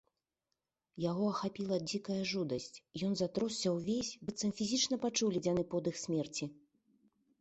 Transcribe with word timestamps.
Яго 1.09 1.23
ахапіла 1.33 1.77
дзікая 1.89 2.17
жудасць, 2.31 2.77
ён 3.09 3.19
затросся 3.21 3.75
ўвесь, 3.77 4.13
быццам 4.25 4.51
фізічна 4.61 4.95
пачуў 5.07 5.27
ледзяны 5.37 5.63
подых 5.75 5.95
смерці. 6.07 6.45